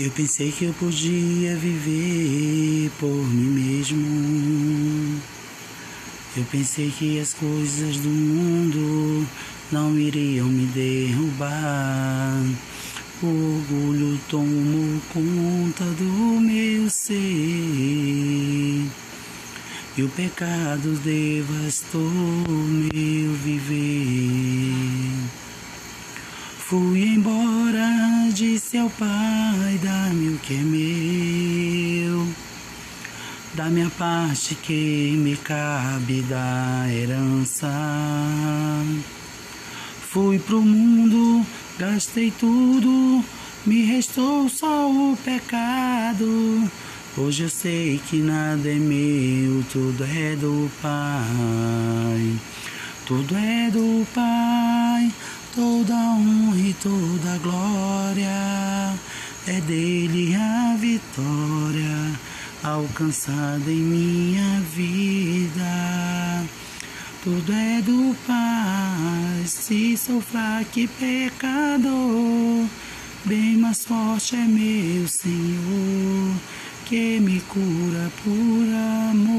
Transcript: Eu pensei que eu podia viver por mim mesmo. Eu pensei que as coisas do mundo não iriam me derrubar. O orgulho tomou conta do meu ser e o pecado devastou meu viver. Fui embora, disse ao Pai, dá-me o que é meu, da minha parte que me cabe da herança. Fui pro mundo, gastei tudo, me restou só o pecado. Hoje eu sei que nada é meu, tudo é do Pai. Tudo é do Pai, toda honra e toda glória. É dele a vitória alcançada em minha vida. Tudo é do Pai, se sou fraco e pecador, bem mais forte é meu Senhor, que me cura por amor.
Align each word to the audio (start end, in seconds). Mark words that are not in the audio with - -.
Eu 0.00 0.12
pensei 0.12 0.52
que 0.52 0.64
eu 0.64 0.72
podia 0.74 1.56
viver 1.56 2.88
por 3.00 3.08
mim 3.08 3.50
mesmo. 3.50 5.20
Eu 6.36 6.44
pensei 6.52 6.92
que 6.96 7.18
as 7.18 7.34
coisas 7.34 7.96
do 7.96 8.08
mundo 8.08 9.26
não 9.72 9.98
iriam 9.98 10.46
me 10.46 10.66
derrubar. 10.66 12.44
O 13.20 13.26
orgulho 13.26 14.20
tomou 14.28 15.00
conta 15.12 15.84
do 15.84 16.40
meu 16.40 16.88
ser 16.88 17.12
e 19.96 20.02
o 20.04 20.08
pecado 20.10 20.92
devastou 21.02 22.08
meu 22.08 23.32
viver. 23.34 24.68
Fui 26.68 27.00
embora, 27.00 27.97
disse 28.32 28.78
ao 28.78 28.90
Pai, 28.90 29.78
dá-me 29.82 30.30
o 30.30 30.38
que 30.38 30.54
é 30.54 30.58
meu, 30.58 32.26
da 33.54 33.66
minha 33.66 33.90
parte 33.90 34.54
que 34.54 35.16
me 35.16 35.36
cabe 35.36 36.22
da 36.22 36.86
herança. 36.90 37.70
Fui 40.10 40.38
pro 40.38 40.62
mundo, 40.62 41.46
gastei 41.78 42.30
tudo, 42.30 43.24
me 43.66 43.84
restou 43.84 44.48
só 44.48 44.90
o 44.90 45.16
pecado. 45.24 46.70
Hoje 47.16 47.42
eu 47.42 47.48
sei 47.48 48.00
que 48.08 48.16
nada 48.16 48.68
é 48.68 48.74
meu, 48.74 49.64
tudo 49.72 50.04
é 50.04 50.36
do 50.36 50.70
Pai. 50.80 52.38
Tudo 53.06 53.36
é 53.36 53.70
do 53.70 54.06
Pai, 54.14 54.67
toda 55.58 55.92
honra 55.92 56.56
e 56.56 56.72
toda 56.74 57.38
glória. 57.42 58.94
É 59.48 59.60
dele 59.62 60.36
a 60.36 60.76
vitória 60.78 62.12
alcançada 62.62 63.68
em 63.68 63.82
minha 63.82 64.60
vida. 64.72 66.44
Tudo 67.24 67.52
é 67.52 67.82
do 67.82 68.14
Pai, 68.24 69.46
se 69.46 69.96
sou 69.96 70.20
fraco 70.20 70.78
e 70.78 70.86
pecador, 70.86 72.64
bem 73.24 73.56
mais 73.56 73.84
forte 73.84 74.36
é 74.36 74.44
meu 74.44 75.08
Senhor, 75.08 76.36
que 76.86 77.18
me 77.18 77.40
cura 77.40 78.12
por 78.22 79.10
amor. 79.10 79.37